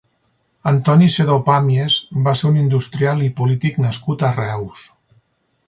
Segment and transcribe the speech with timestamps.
[0.69, 1.97] Antoni Sedó Pàmies
[2.29, 4.91] va ser un industrial i polític nascut a Reus.